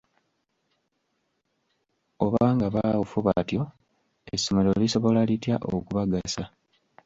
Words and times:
Oba 2.23 2.45
nga 2.55 2.67
baawufu 2.73 3.17
batyo 3.27 3.61
essomero 4.35 4.69
lisobola 4.81 5.19
litya 5.29 5.55
okubagasa? 5.77 6.43